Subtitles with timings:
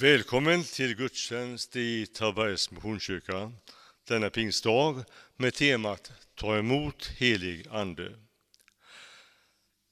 [0.00, 3.52] Välkommen till gudstjänst i Tabergs Missionskyrka
[4.08, 5.04] denna pingstdag
[5.36, 8.16] med temat Ta emot helig ande.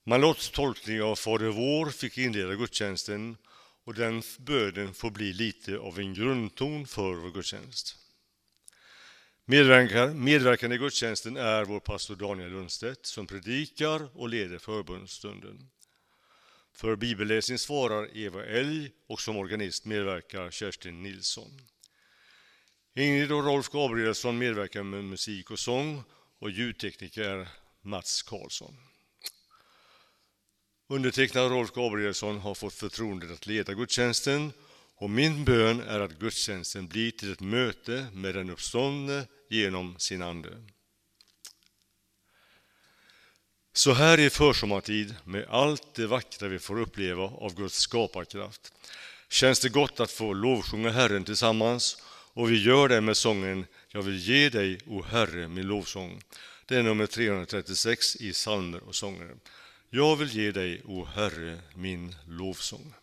[0.06, 3.36] Malots tolkning av Fader vår fick inleda gudstjänsten
[3.84, 7.96] och den böden får bli lite av en grundton för vår gudstjänst.
[10.14, 15.70] Medverkande i gudstjänsten är vår pastor Daniel Lundstedt som predikar och leder förbundsstunden.
[16.72, 21.60] För bibelläsning svarar Eva Elg och som organist medverkar Kerstin Nilsson.
[22.94, 26.02] Ingrid och Rolf Gabrielsson medverkar med musik och sång
[26.38, 27.48] och ljudtekniker
[27.82, 28.76] Mats Karlsson.
[30.88, 34.52] Undertecknad Rolf Gabrielsson har fått förtroendet att leda gudstjänsten
[34.94, 40.22] och min bön är att gudstjänsten blir till ett möte med den uppståndne genom sin
[40.22, 40.62] ande.
[43.80, 48.72] Så här i försommartid, med allt det vackra vi får uppleva av Guds skaparkraft,
[49.28, 52.02] känns det gott att få lovsjunga Herren tillsammans
[52.32, 56.22] och vi gör det med sången Jag vill ge dig, o Herre, min lovsång.
[56.66, 59.34] Det är nummer 336 i psalmer och sånger.
[59.90, 62.94] Jag vill ge dig, o Herre, min lovsång.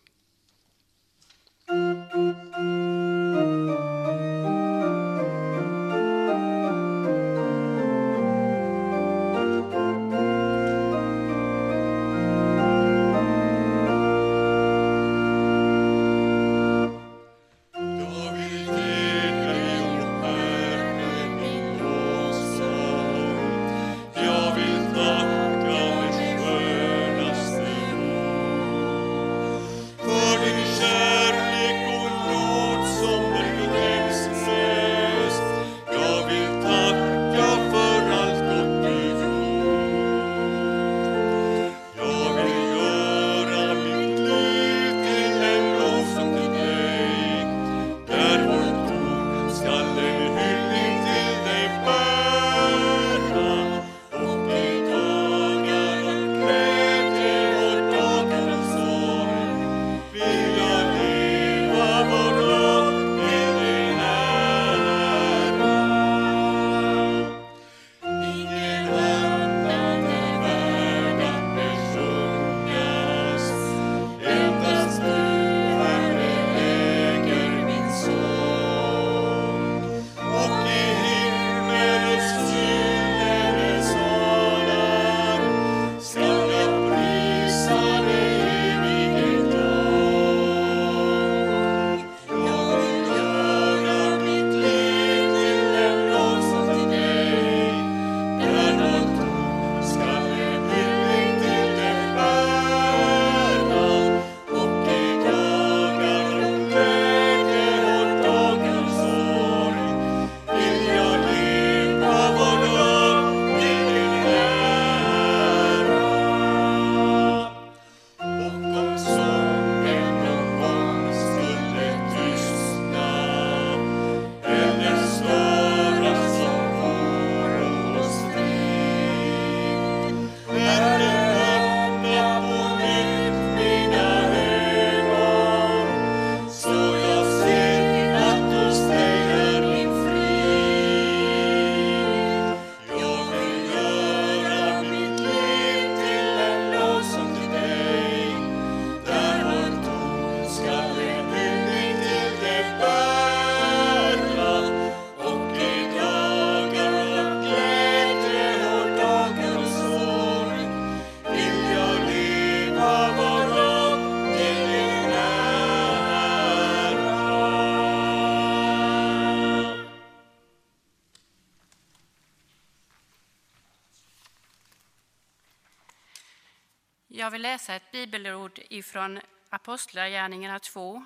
[177.38, 179.20] Jag vill läsa ett bibelord ifrån
[179.50, 181.04] Apostlagärningarna 2,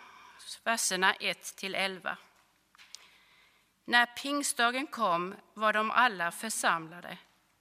[0.64, 2.17] verserna 1-11.
[3.84, 7.19] När pingstdagen kom var de alla församlade.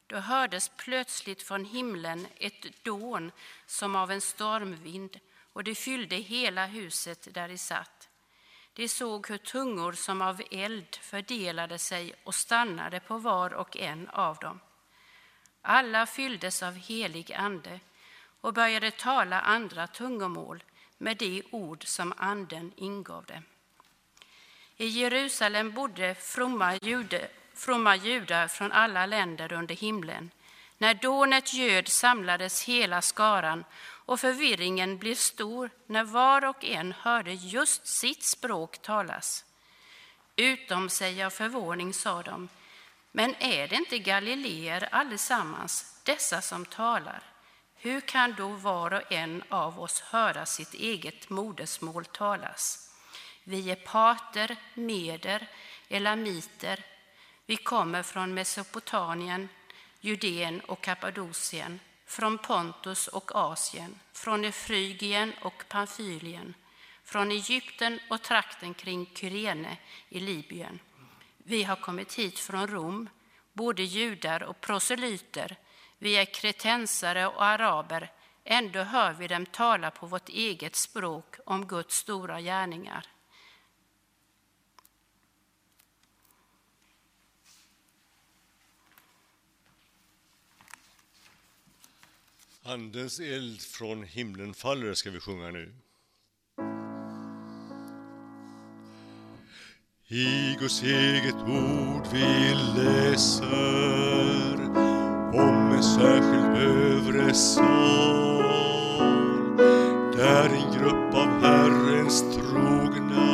[0.08, 3.32] Då hördes plötsligt från himlen ett dån
[3.66, 5.20] som av en stormvind
[5.54, 8.10] och det fyllde hela huset där de satt.
[8.74, 14.10] De såg hur tungor som av eld fördelade sig och stannade på var och en
[14.10, 14.60] av dem.
[15.62, 17.80] Alla fylldes av helig ande
[18.42, 20.64] och började tala andra tungomål
[20.98, 23.44] med de ord som Anden ingav dem.
[24.78, 30.32] I Jerusalem bodde fromma, jude, fromma judar från alla länder under himlen.
[30.78, 33.64] När dånet ljöd samlades hela skaran
[34.06, 39.46] och förvirringen blev stor när var och en hörde just sitt språk talas.
[40.36, 42.50] Utom sig av förvåning sa de,
[43.12, 47.31] men är det inte galileer allesammans, dessa som talar?
[47.84, 52.90] Hur kan då var och en av oss höra sitt eget modersmål talas?
[53.44, 55.48] Vi är pater, meder,
[55.90, 56.86] elamiter.
[57.46, 59.50] Vi kommer från Mesopotamien,
[60.00, 66.54] Judeen och Kappadokien, från Pontus och Asien, från Efrygien och Pamfylien,
[67.04, 69.78] från Egypten och trakten kring Kyrene
[70.10, 70.80] i Libyen.
[71.38, 73.10] Vi har kommit hit från Rom,
[73.54, 75.58] både judar och proselyter.
[76.04, 78.12] Vi är kretensare och araber.
[78.44, 83.08] Ändå hör vi dem tala på vårt eget språk om Guds stora gärningar.
[92.64, 95.74] Andens eld från himlen faller ska vi sjunga nu.
[100.08, 104.12] I Guds eget ord vi läser
[105.82, 108.44] en särskild övre sal
[110.18, 113.32] där en grupp av Herrens trogna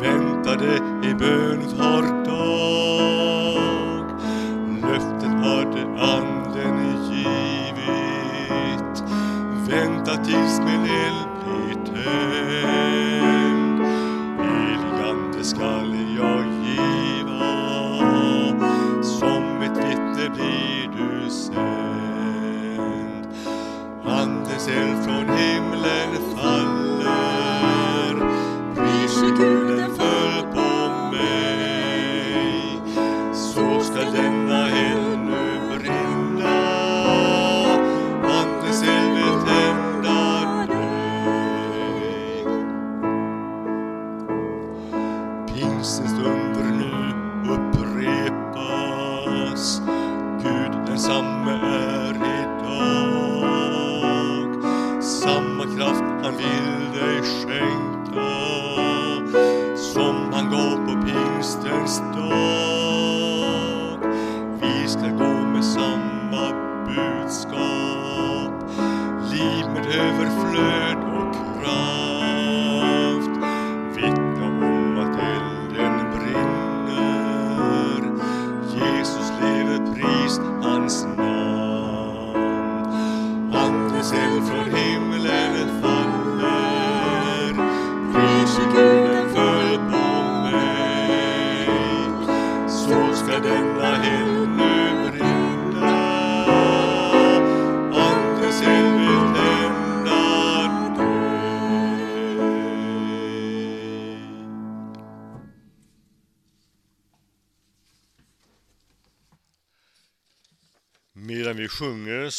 [0.00, 4.04] väntade i bön var dag.
[4.82, 6.76] Löftet hade anden
[7.10, 9.02] givit,
[9.68, 11.27] vänta tills min eld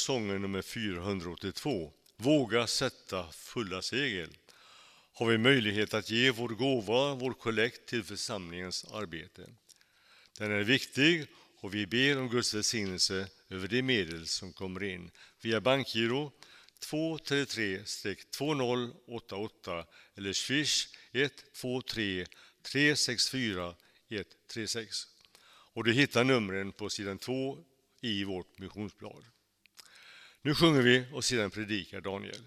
[0.09, 4.29] sången nummer 482, Våga sätta fulla segel,
[5.13, 9.49] har vi möjlighet att ge vår gåva, vår kollekt till församlingens arbete.
[10.37, 11.27] Den är viktig
[11.59, 15.11] och vi ber om Guds välsignelse över de medel som kommer in
[15.41, 16.31] via bankgiro
[16.85, 19.85] 233-2088
[20.15, 22.25] eller swish 123
[22.61, 23.75] 364
[24.09, 25.07] 136.
[25.73, 27.57] Och du hittar numren på sidan 2
[28.01, 29.23] i vårt missionsblad.
[30.43, 32.43] Nu sjunger vi och sedan predikar Daniel.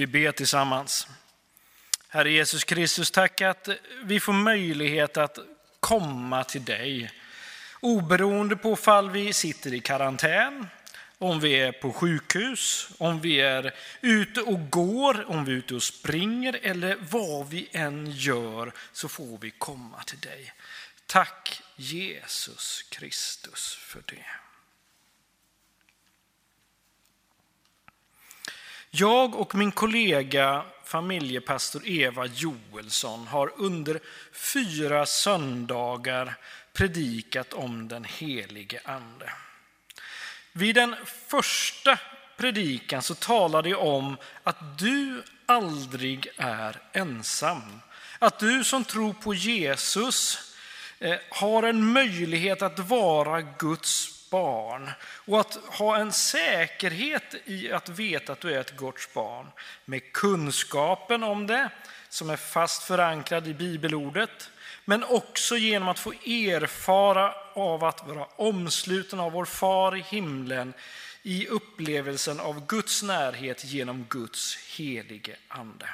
[0.00, 1.06] Vi ber tillsammans.
[2.08, 3.68] Herre Jesus Kristus, tack att
[4.04, 5.38] vi får möjlighet att
[5.80, 7.10] komma till dig.
[7.80, 10.68] Oberoende på fall vi sitter i karantän,
[11.18, 15.74] om vi är på sjukhus, om vi är ute och går, om vi är ute
[15.74, 20.52] och springer eller vad vi än gör så får vi komma till dig.
[21.06, 24.26] Tack Jesus Kristus för det.
[28.92, 34.00] Jag och min kollega familjepastor Eva Joelsson har under
[34.32, 36.34] fyra söndagar
[36.72, 39.32] predikat om den helige Ande.
[40.52, 40.96] Vid den
[41.28, 41.98] första
[42.36, 47.80] predikan så talade jag om att du aldrig är ensam.
[48.18, 50.38] Att du som tror på Jesus
[50.98, 57.88] eh, har en möjlighet att vara Guds barn och att ha en säkerhet i att
[57.88, 59.46] veta att du är ett Guds barn
[59.84, 61.70] med kunskapen om det
[62.08, 64.50] som är fast förankrad i bibelordet
[64.84, 70.72] men också genom att få erfara av att vara omsluten av vår far i himlen
[71.22, 75.88] i upplevelsen av Guds närhet genom Guds helige ande.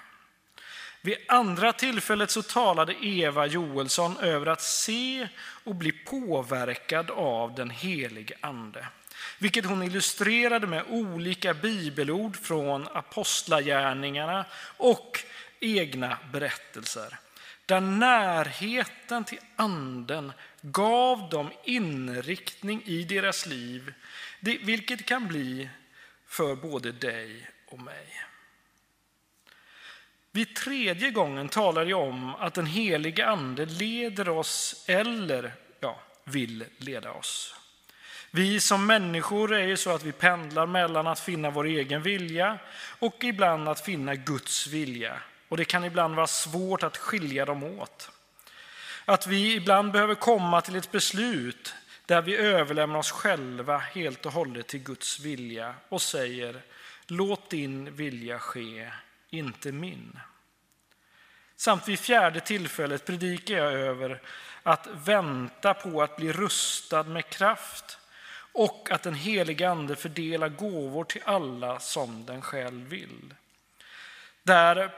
[1.06, 5.28] Vid andra tillfället så talade Eva Joelsson över att se
[5.64, 8.86] och bli påverkad av den helige ande.
[9.38, 14.44] Vilket hon illustrerade med olika bibelord från apostlagärningarna
[14.76, 15.18] och
[15.60, 17.18] egna berättelser.
[17.66, 23.94] Där närheten till anden gav dem inriktning i deras liv,
[24.40, 25.68] vilket kan bli
[26.26, 28.25] för både dig och mig.
[30.36, 36.64] Vid tredje gången talar jag om att den helige ande leder oss eller ja, vill
[36.78, 37.54] leda oss.
[38.30, 42.58] Vi som människor är ju så att vi pendlar mellan att finna vår egen vilja
[42.98, 45.20] och ibland att finna Guds vilja.
[45.48, 48.10] Och det kan ibland vara svårt att skilja dem åt.
[49.04, 51.74] Att vi ibland behöver komma till ett beslut
[52.06, 56.60] där vi överlämnar oss själva helt och hållet till Guds vilja och säger
[57.06, 58.90] låt din vilja ske,
[59.36, 60.20] inte min.
[61.56, 64.22] Samt vid fjärde tillfället predikar jag över
[64.62, 67.98] att vänta på att bli rustad med kraft
[68.52, 73.34] och att den helige Ande fördelar gåvor till alla som den själv vill.
[74.42, 74.94] Där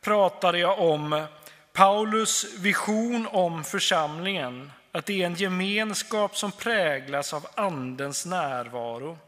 [0.00, 1.26] pratade jag om
[1.72, 9.18] Paulus vision om församlingen, att det är en gemenskap som präglas av Andens närvaro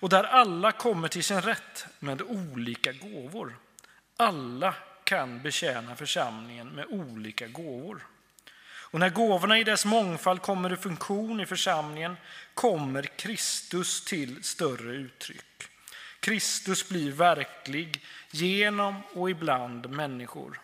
[0.00, 3.56] och där alla kommer till sin rätt med olika gåvor.
[4.20, 8.06] Alla kan betjäna församlingen med olika gåvor.
[8.90, 12.16] Och när gåvorna i dess mångfald kommer i funktion i församlingen
[12.54, 15.68] kommer Kristus till större uttryck.
[16.20, 20.60] Kristus blir verklig genom och ibland människor.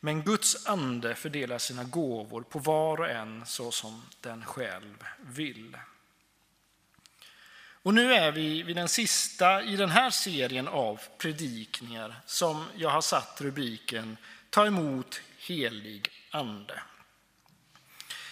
[0.00, 5.76] Men Guds ande fördelar sina gåvor på var och en så som den själv vill.
[7.82, 12.90] Och nu är vi vid den sista i den här serien av predikningar som jag
[12.90, 14.16] har satt rubriken
[14.50, 16.82] Ta emot helig ande.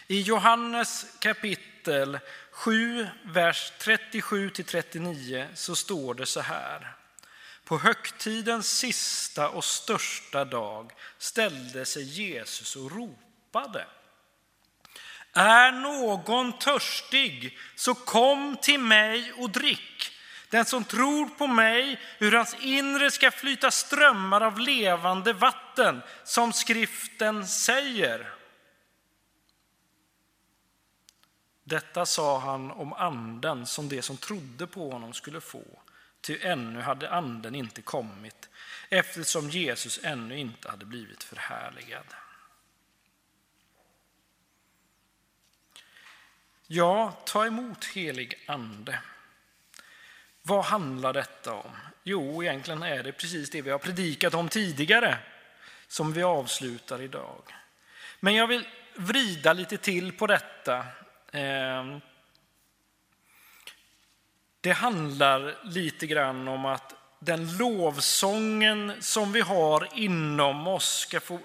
[0.07, 2.19] I Johannes kapitel
[2.51, 6.97] 7, vers 37-39 så står det så här.
[7.65, 13.87] På högtidens sista och största dag ställde sig Jesus och ropade.
[15.33, 20.13] Är någon törstig, så kom till mig och drick.
[20.51, 26.53] Den som tror på mig, ur hans inre ska flyta strömmar av levande vatten, som
[26.53, 28.33] skriften säger.
[31.65, 35.65] Detta sa han om anden som de som trodde på honom skulle få,
[36.21, 38.49] ty ännu hade anden inte kommit,
[38.89, 42.07] eftersom Jesus ännu inte hade blivit förhärligad.
[46.71, 48.99] Ja, ta emot helig ande.
[50.43, 51.71] Vad handlar detta om?
[52.03, 55.19] Jo, egentligen är det precis det vi har predikat om tidigare
[55.87, 57.43] som vi avslutar idag.
[58.21, 60.87] Men jag vill vrida lite till på detta.
[61.33, 62.01] Ehm,
[64.61, 71.39] det handlar lite grann om att den lovsången som vi har inom oss ska få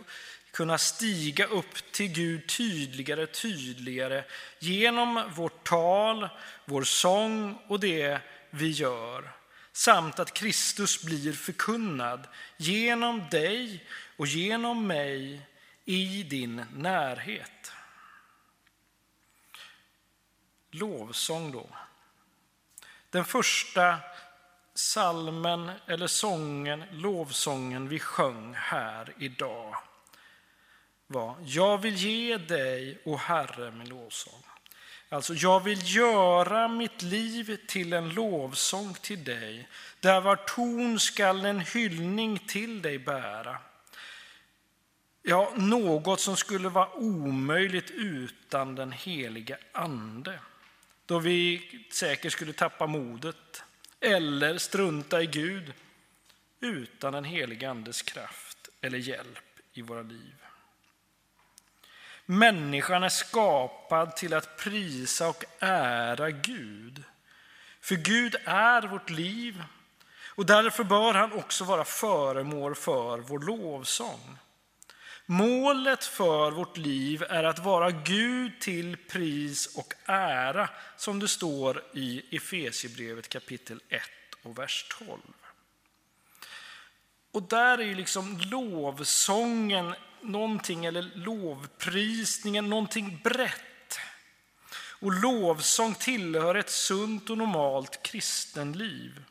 [0.54, 4.24] kunna stiga upp till Gud tydligare och tydligare
[4.60, 6.30] genom vårt tal,
[6.66, 9.32] vår sång och det vi gör.
[9.72, 13.86] Samt att Kristus blir förkunnad genom dig
[14.18, 15.42] och genom mig
[15.86, 17.72] i din närhet.
[20.72, 21.70] Lovsång då.
[23.10, 23.98] Den första
[24.74, 29.76] salmen eller sången, lovsången vi sjöng här idag
[31.14, 34.44] var Jag vill ge dig, o Herre, min lovsång.
[35.10, 39.68] Alltså, jag vill göra mitt liv till en lovsång till dig,
[40.00, 43.58] där var ton skall en hyllning till dig bära.
[45.24, 50.40] Ja, något som skulle vara omöjligt utan den heliga Ande.
[51.06, 53.64] Då vi säkert skulle tappa modet
[54.00, 55.74] eller strunta i Gud
[56.60, 60.43] utan den heliga Andes kraft eller hjälp i våra liv.
[62.34, 67.04] Människan är skapad till att prisa och ära Gud.
[67.82, 69.64] För Gud är vårt liv
[70.36, 74.38] och därför bör han också vara föremål för vår lovsång.
[75.26, 81.84] Målet för vårt liv är att vara Gud till pris och ära, som det står
[81.94, 84.02] i Efesierbrevet kapitel 1
[84.44, 85.20] och vers 12.
[87.32, 94.00] Och där är ju liksom lovsången någonting, eller lovprisningen, någonting brett.
[94.76, 99.24] Och lovsång tillhör ett sunt och normalt kristenliv.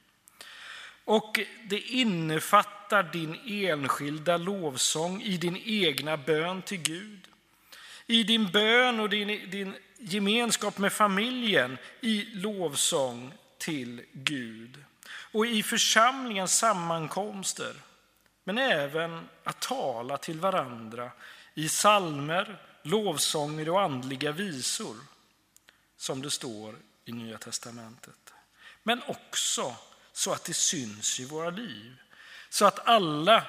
[1.05, 7.29] Och det innefattar din enskilda lovsång i din egna bön till Gud.
[8.07, 14.85] I din bön och din, din gemenskap med familjen i lovsång till Gud.
[15.07, 17.75] Och i församlingens sammankomster
[18.45, 21.11] men även att tala till varandra
[21.55, 24.97] i salmer, lovsånger och andliga visor,
[25.97, 28.33] som det står i Nya testamentet.
[28.83, 29.77] Men också
[30.13, 31.97] så att det syns i våra liv.
[32.49, 33.47] Så att alla,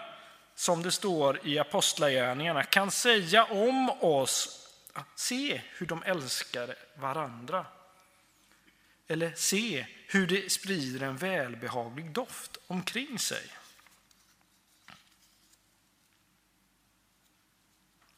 [0.56, 4.68] som det står i Apostlagärningarna, kan säga om oss,
[5.16, 7.66] se hur de älskar varandra.
[9.08, 13.44] Eller se hur det sprider en välbehaglig doft omkring sig.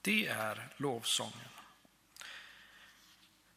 [0.05, 1.49] Det är lovsången.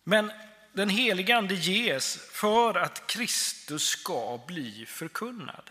[0.05, 0.33] Men
[0.73, 5.71] den helige Ande ges för att Kristus ska bli förkunnad.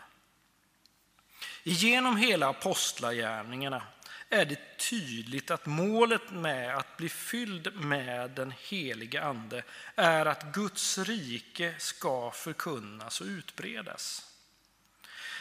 [1.64, 3.84] Genom hela apostlagärningarna
[4.30, 9.64] är det tydligt att målet med att bli fylld med den helige Ande
[9.96, 14.32] är att Guds rike ska förkunnas och utbredas.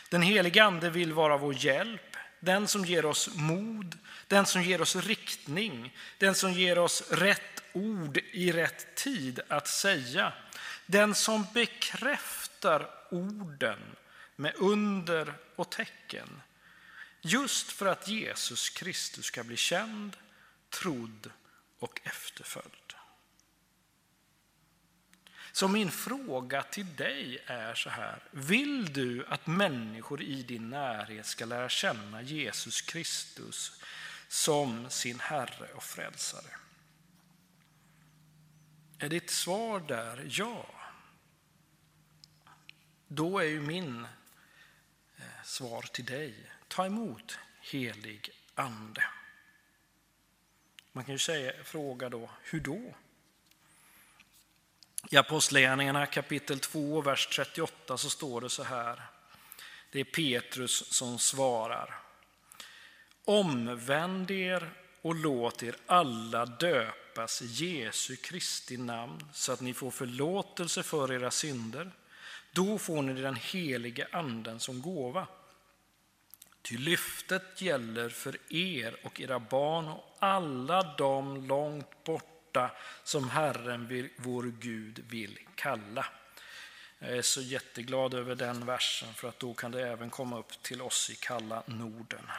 [0.08, 2.15] Den helige Ande vill vara vår hjälp,
[2.46, 7.62] den som ger oss mod, den som ger oss riktning, den som ger oss rätt
[7.72, 10.32] ord i rätt tid att säga.
[10.86, 13.78] Den som bekräftar orden
[14.36, 16.42] med under och tecken.
[17.20, 20.16] Just för att Jesus Kristus ska bli känd,
[20.70, 21.30] trodd
[21.78, 22.85] och efterföljd.
[25.56, 28.22] Så min fråga till dig är så här.
[28.30, 33.82] Vill du att människor i din närhet ska lära känna Jesus Kristus
[34.28, 36.56] som sin Herre och Frälsare?
[38.98, 40.66] Är ditt svar där ja?
[43.08, 44.04] Då är ju min
[45.16, 49.04] eh, svar till dig, ta emot helig ande.
[50.92, 52.94] Man kan ju säga, fråga då, hur då?
[55.10, 59.02] I Apostlagärningarna kapitel 2, vers 38 så står det så här.
[59.92, 61.98] Det är Petrus som svarar.
[63.24, 64.70] Omvänd er
[65.02, 71.12] och låt er alla döpas i Jesu Kristi namn så att ni får förlåtelse för
[71.12, 71.90] era synder.
[72.52, 75.26] Då får ni den helige anden som gåva.
[76.62, 82.70] Ty lyftet gäller för er och era barn och alla de långt bort borta
[83.04, 86.06] som Herren, vår Gud, vill kalla.
[86.98, 90.62] Jag är så jätteglad över den versen för att då kan det även komma upp
[90.62, 92.30] till oss i kalla Norden.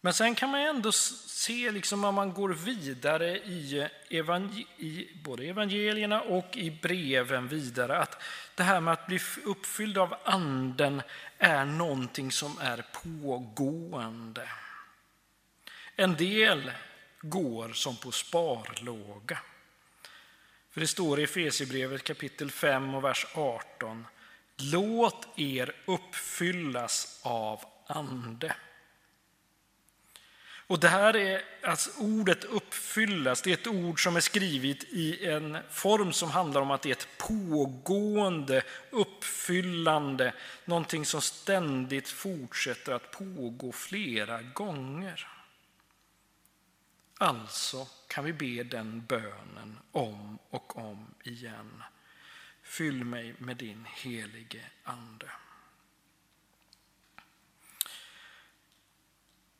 [0.00, 5.44] Men sen kan man ändå se, liksom om man går vidare i, evangel i både
[5.44, 8.22] evangelierna och i breven vidare, att
[8.54, 11.02] det här med att bli uppfylld av anden
[11.38, 14.48] är någonting som är pågående.
[15.96, 16.72] En del
[17.20, 19.38] går som på sparlåga.
[20.70, 24.06] För det står i Efesierbrevet kapitel 5 och vers 18.
[24.56, 28.56] Låt er uppfyllas av ande.
[30.70, 35.26] Och det här är alltså ordet uppfyllas, det är ett ord som är skrivet i
[35.26, 40.32] en form som handlar om att det är ett pågående uppfyllande,
[40.64, 45.28] någonting som ständigt fortsätter att pågå flera gånger.
[47.22, 51.82] Alltså kan vi be den bönen om och om igen.
[52.62, 55.30] fyll mig med din helige Ande.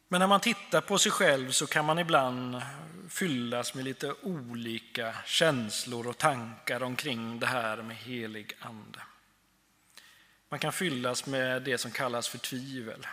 [0.09, 2.63] Men när man tittar på sig själv så kan man ibland
[3.09, 9.03] fyllas med lite olika känslor och tankar omkring det här med helig ande.
[10.49, 13.07] Man kan fyllas med det som kallas för tvivel.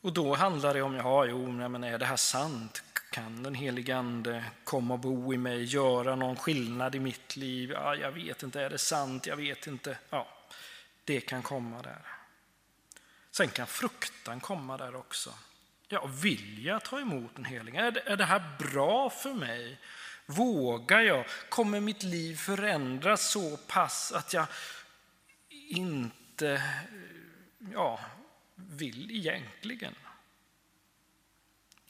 [0.00, 2.82] Och då handlar det om, ja, jo, men är det här sant?
[3.10, 7.70] Kan den helige Ande komma och bo i mig, göra någon skillnad i mitt liv?
[7.70, 9.26] Ja, jag vet inte, är det sant?
[9.26, 9.98] Jag vet inte.
[10.10, 10.28] Ja,
[11.04, 12.02] det kan komma där.
[13.30, 15.34] Sen kan fruktan komma där också.
[15.88, 17.78] Ja, vill jag ta emot den helige?
[17.78, 19.78] Är det, är det här bra för mig?
[20.26, 21.24] Vågar jag?
[21.48, 24.46] Kommer mitt liv förändras så pass att jag
[25.68, 26.62] inte
[27.72, 28.00] ja,
[28.68, 29.94] vill egentligen?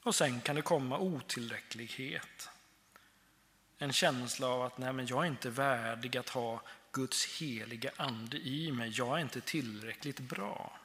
[0.02, 2.48] Och sen kan det komma otillräcklighet.
[3.78, 8.36] En känsla av att nej, men jag är inte värdig att ha Guds heliga ande
[8.36, 8.90] i mig.
[8.94, 10.78] Jag är inte tillräckligt bra.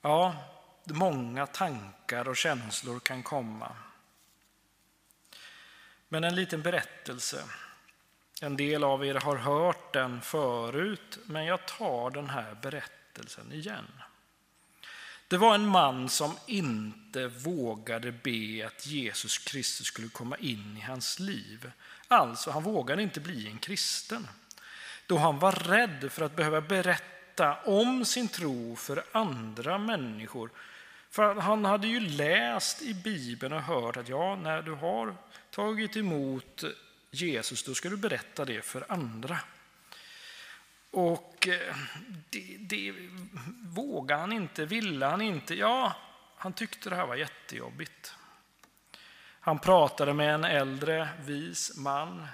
[0.00, 0.36] Ja,
[0.84, 3.76] många tankar och känslor kan komma.
[6.08, 7.44] Men en liten berättelse.
[8.40, 13.86] En del av er har hört den förut, men jag tar den här berättelsen igen.
[15.28, 20.80] Det var en man som inte vågade be att Jesus Kristus skulle komma in i
[20.80, 21.70] hans liv.
[22.08, 24.28] Alltså, han vågade inte bli en kristen.
[25.06, 30.50] Då han var rädd för att behöva berätta om sin tro för andra människor.
[31.10, 35.16] För han hade ju läst i Bibeln och hört att ja, när du har
[35.50, 36.64] tagit emot
[37.22, 39.38] Jesus, då ska du berätta det för andra.
[40.90, 41.76] Och eh,
[42.30, 42.94] det, det
[43.64, 45.54] vågade han inte, ville han inte.
[45.54, 45.96] Ja,
[46.36, 48.14] han tyckte det här var jättejobbigt.
[49.40, 52.26] Han pratade med en äldre vis man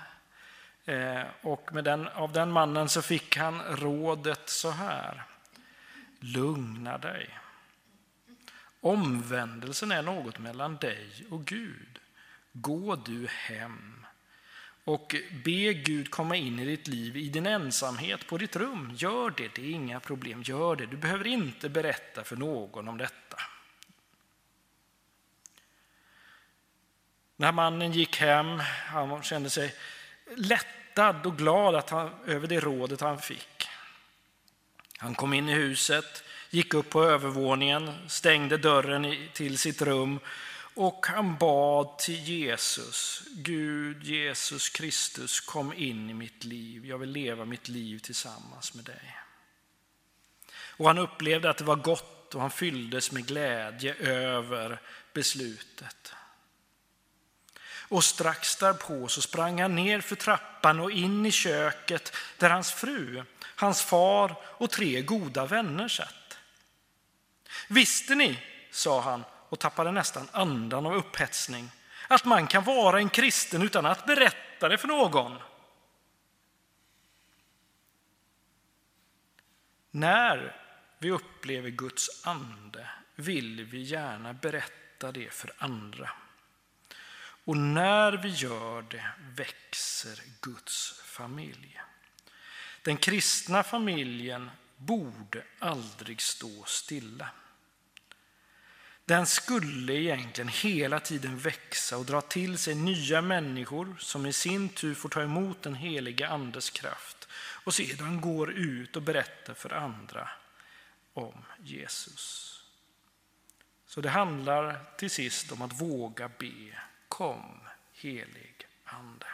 [0.85, 5.23] eh, och med den, av den mannen så fick han rådet så här.
[6.21, 7.39] Lugna dig.
[8.81, 11.99] Omvändelsen är något mellan dig och Gud.
[12.53, 14.02] Gå du hem
[14.85, 18.93] och be Gud komma in i ditt liv i din ensamhet på ditt rum.
[18.97, 20.43] Gör det, det är inga problem.
[20.43, 20.87] Gör det.
[20.87, 23.37] Du behöver inte berätta för någon om detta.
[27.37, 29.75] När mannen gick hem, han kände sig
[30.37, 33.69] lättad och glad att han, över det rådet han fick.
[34.99, 40.21] Han kom in i huset, gick upp på övervåningen, stängde dörren till sitt rum
[40.75, 43.23] och han bad till Jesus.
[43.35, 46.87] Gud, Jesus Kristus, kom in i mitt liv.
[46.87, 49.17] Jag vill leva mitt liv tillsammans med dig.
[50.77, 54.81] Och han upplevde att det var gott och han fylldes med glädje över
[55.13, 56.13] beslutet.
[57.89, 62.73] Och strax därpå så sprang han ner för trappan och in i köket där hans
[62.73, 66.39] fru, hans far och tre goda vänner satt.
[67.69, 68.39] Visste ni,
[68.71, 71.71] sa han och tappade nästan andan av upphetsning,
[72.09, 75.39] att man kan vara en kristen utan att berätta det för någon?
[79.91, 80.57] När
[80.99, 86.11] vi upplever Guds ande vill vi gärna berätta det för andra.
[87.45, 91.81] Och när vi gör det växer Guds familj.
[92.83, 97.29] Den kristna familjen borde aldrig stå stilla.
[99.05, 104.69] Den skulle egentligen hela tiden växa och dra till sig nya människor som i sin
[104.69, 107.29] tur får ta emot den heliga Andes kraft
[107.65, 110.29] och sedan går ut och berättar för andra
[111.13, 112.49] om Jesus.
[113.87, 117.61] Så det handlar till sist om att våga be Kom,
[117.93, 119.27] helig Ande.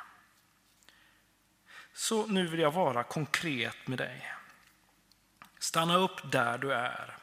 [1.92, 4.32] Så nu vill jag vara konkret med dig.
[5.58, 7.17] Stanna upp där du är.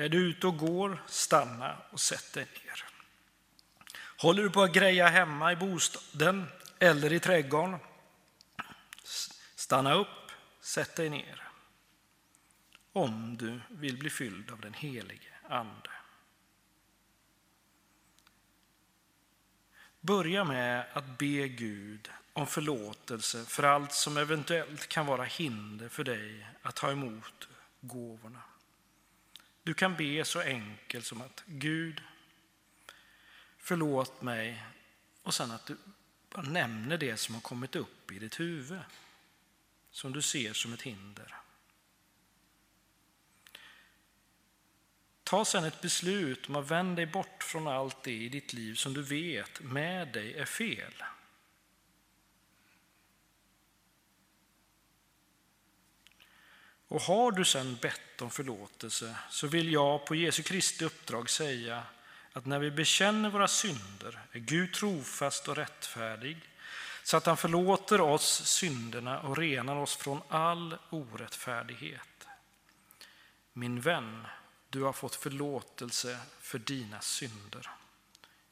[0.00, 2.84] Är du ute och går, stanna och sätt dig ner.
[4.18, 6.46] Håller du på att greja hemma i bostaden
[6.78, 7.78] eller i trädgården?
[9.54, 10.30] Stanna upp,
[10.60, 11.48] sätt dig ner.
[12.92, 15.90] Om du vill bli fylld av den helige Ande.
[20.00, 26.04] Börja med att be Gud om förlåtelse för allt som eventuellt kan vara hinder för
[26.04, 27.48] dig att ta emot
[27.80, 28.42] gåvorna.
[29.68, 32.02] Du kan be så enkelt som att Gud,
[33.58, 34.64] förlåt mig
[35.22, 35.76] och sen att du
[36.30, 38.80] bara nämner det som har kommit upp i ditt huvud
[39.90, 41.34] som du ser som ett hinder.
[45.24, 48.74] Ta sedan ett beslut om att vända dig bort från allt det i ditt liv
[48.74, 50.94] som du vet med dig är fel.
[56.88, 61.82] Och har du sedan bett om förlåtelse så vill jag på Jesu Kristi uppdrag säga
[62.32, 66.36] att när vi bekänner våra synder är Gud trofast och rättfärdig
[67.02, 72.28] så att han förlåter oss synderna och renar oss från all orättfärdighet.
[73.52, 74.26] Min vän,
[74.68, 77.70] du har fått förlåtelse för dina synder.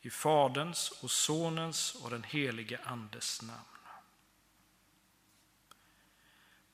[0.01, 3.76] I Faderns och Sonens och den helige Andes namn.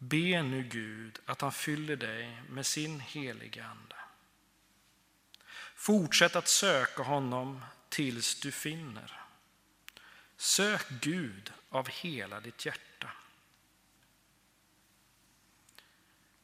[0.05, 3.97] Be nu Gud att han fyller dig med sin heliga Ande.
[5.75, 9.21] Fortsätt att söka honom tills du finner.
[10.37, 13.11] Sök Gud av hela ditt hjärta.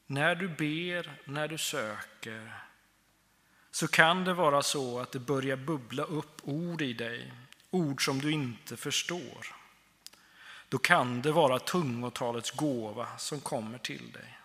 [0.05, 2.63] När du ber, när du söker,
[3.71, 7.33] så kan det vara så att det börjar bubbla upp ord i dig,
[7.69, 9.58] ord som du inte förstår.
[10.69, 14.37] Då kan det vara tungotalets gåva som kommer till dig.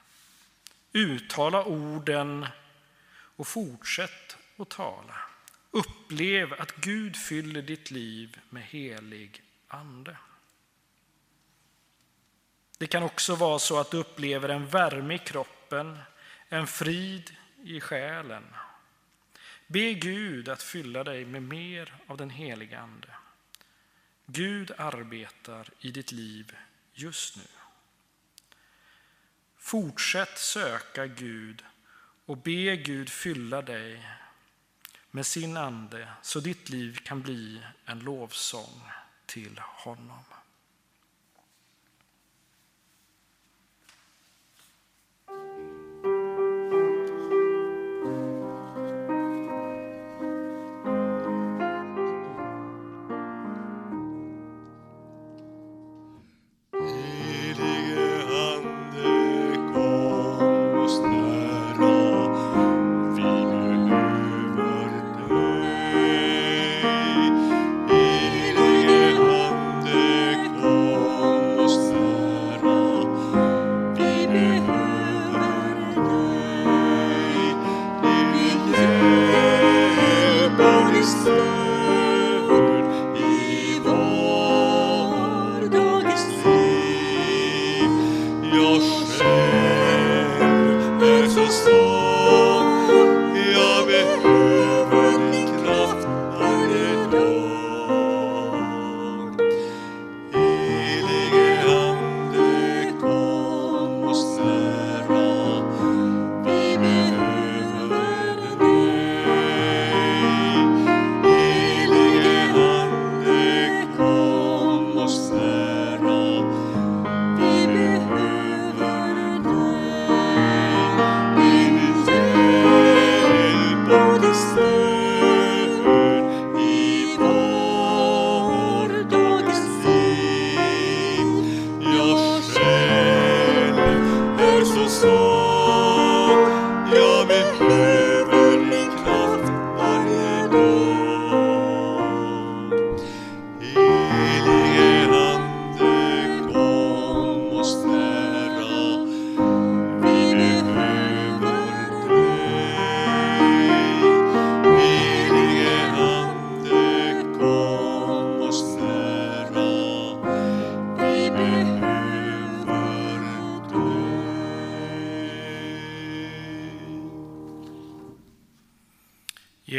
[0.92, 2.46] Uttala orden
[3.36, 5.16] och fortsätt att tala.
[5.70, 10.16] Upplev att Gud fyller ditt liv med helig ande.
[12.78, 15.98] Det kan också vara så att du upplever en värme i kroppen,
[16.48, 17.30] en frid
[17.64, 18.44] i själen.
[19.66, 23.08] Be Gud att fylla dig med mer av den heliga Ande.
[24.26, 26.56] Gud arbetar i ditt liv
[26.92, 27.42] just nu.
[29.56, 31.64] Fortsätt söka Gud
[32.26, 34.08] och be Gud fylla dig
[35.10, 38.82] med sin ande så ditt liv kan bli en lovsång
[39.26, 40.24] till honom.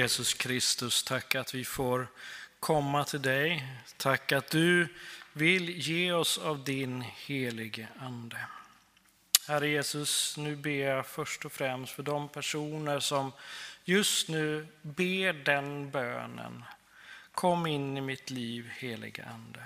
[0.05, 2.07] Jesus Kristus, tack att vi får
[2.59, 3.67] komma till dig.
[3.97, 4.87] Tack att du
[5.33, 8.37] vill ge oss av din helige Ande.
[9.47, 13.31] Herre Jesus, nu ber jag först och främst för de personer som
[13.83, 16.63] just nu ber den bönen.
[17.31, 19.63] Kom in i mitt liv, helige Ande.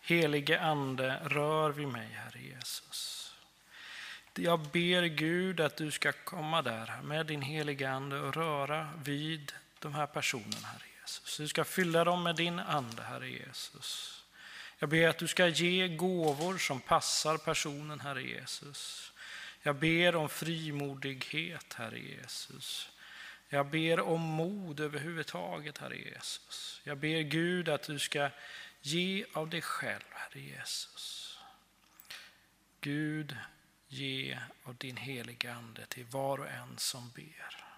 [0.00, 3.34] Helige Ande, rör vid mig, Herre Jesus.
[4.34, 9.52] Jag ber Gud att du ska komma där med din heliga Ande och röra vid
[9.82, 11.36] de här personerna, Herre Jesus.
[11.36, 14.24] Du ska fylla dem med din Ande, Herre Jesus.
[14.78, 19.12] Jag ber att du ska ge gåvor som passar personen, Herre Jesus.
[19.62, 22.90] Jag ber om frimodighet, Herre Jesus.
[23.48, 26.80] Jag ber om mod överhuvudtaget, Herre Jesus.
[26.84, 28.30] Jag ber Gud att du ska
[28.82, 31.38] ge av dig själv, Herre Jesus.
[32.80, 33.36] Gud,
[33.88, 37.71] ge av din heliga Ande till var och en som ber.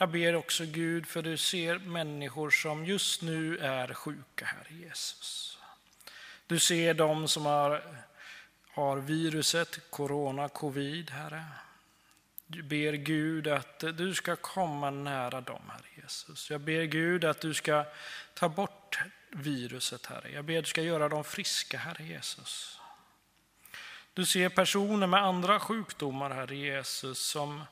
[0.00, 5.58] Jag ber också Gud för du ser människor som just nu är sjuka, Herre Jesus.
[6.46, 7.82] Du ser dem som har,
[8.70, 11.44] har viruset, corona, covid, Herre.
[12.46, 16.50] Du ber Gud att du ska komma nära dem, Herre Jesus.
[16.50, 17.84] Jag ber Gud att du ska
[18.34, 18.98] ta bort
[19.30, 20.30] viruset, Herre.
[20.32, 22.80] Jag ber att du ska göra dem friska, Herre Jesus.
[24.14, 27.64] Du ser personer med andra sjukdomar, Herre Jesus, som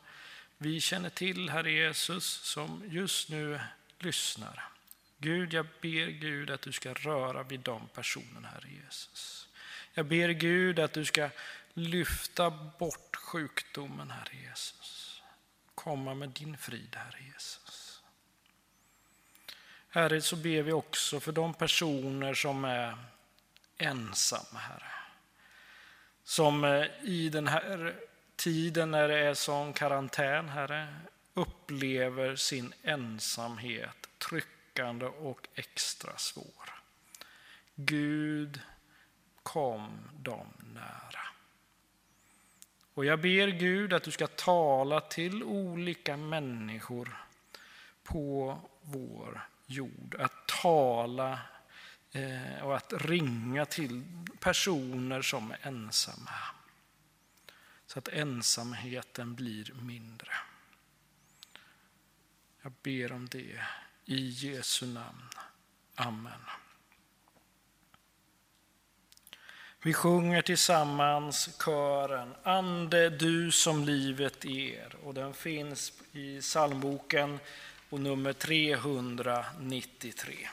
[0.59, 3.61] vi känner till, Herre Jesus, som just nu
[3.98, 4.68] lyssnar.
[5.18, 9.48] Gud, jag ber Gud att du ska röra vid de personerna, Herre Jesus.
[9.94, 11.30] Jag ber Gud att du ska
[11.74, 15.22] lyfta bort sjukdomen, Herre Jesus.
[15.74, 18.02] Komma med din frid, Herre Jesus.
[19.88, 22.96] Herre, så ber vi också för de personer som är
[23.78, 24.92] ensamma, Herre.
[26.24, 27.96] Som eh, i den här
[28.37, 30.97] tiden när det är sån karantän, Herre,
[31.34, 36.82] upplever sin ensamhet tryckande och extra svår.
[37.74, 38.61] Gud,
[39.43, 41.26] kom dem nära.
[42.95, 47.16] Och jag ber Gud att du ska tala till olika människor
[48.03, 50.16] på vår jord.
[50.18, 51.39] Att tala
[52.12, 54.03] eh, och att ringa till
[54.41, 56.30] personer som är ensamma.
[57.87, 60.32] Så att ensamheten blir mindre.
[62.62, 63.61] Jag ber om det
[64.05, 65.28] i Jesu namn.
[65.95, 66.41] Amen.
[69.82, 77.39] Vi sjunger tillsammans kören Ande du som livet ger och den finns i psalmboken
[77.91, 80.49] på nummer 393.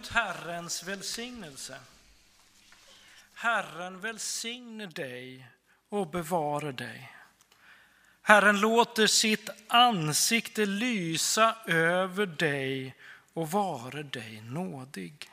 [0.00, 1.78] Emot Herrens välsignelse.
[3.34, 5.46] Herren välsigne dig
[5.88, 7.12] och bevare dig.
[8.22, 12.94] Herren låter sitt ansikte lysa över dig
[13.34, 15.30] och vare dig nådig.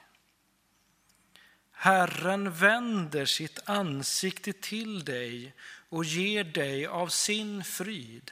[1.72, 5.54] Herren vänder sitt ansikte till dig
[5.90, 8.32] och ger dig av sin frid.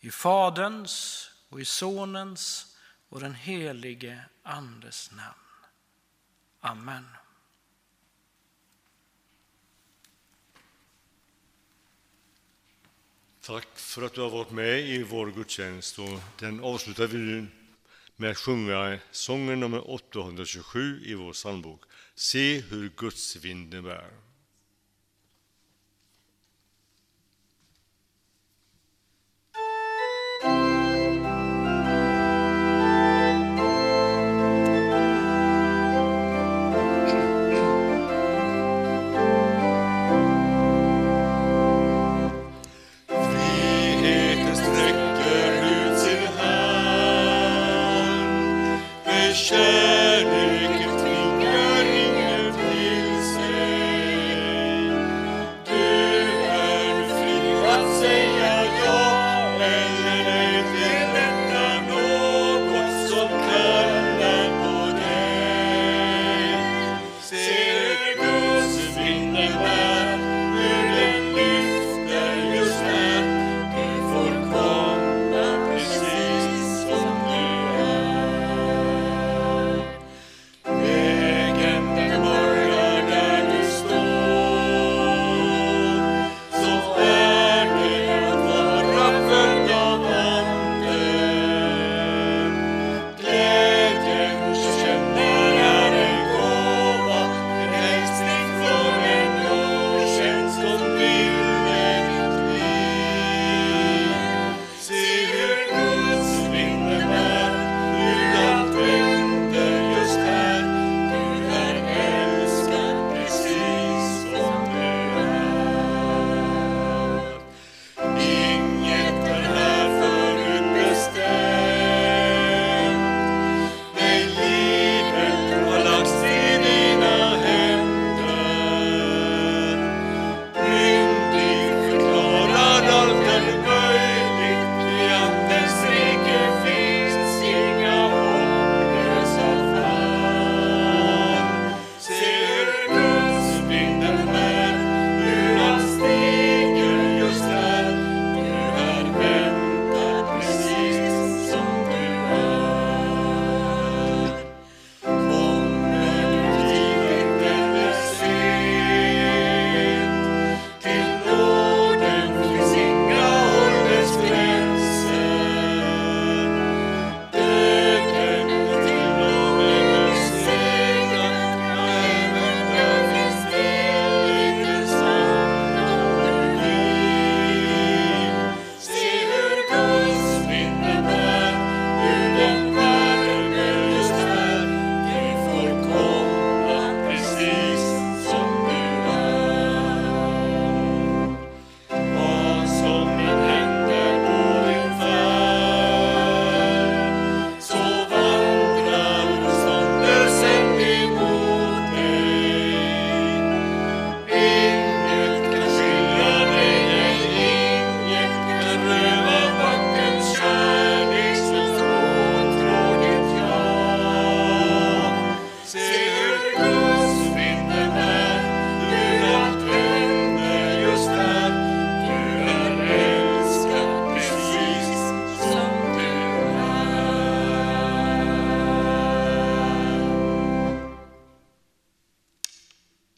[0.00, 2.75] I Faderns och i Sonens
[3.08, 5.38] och den helige Andes namn.
[6.60, 7.04] Amen.
[13.40, 15.98] Tack för att du har varit med i vår gudstjänst.
[15.98, 17.46] Och den avslutar vi nu
[18.16, 21.84] med att sjunga sången nummer 827 i vår psalmbok.
[22.14, 24.25] Se hur Guds vinden bär.
[49.36, 49.85] shame.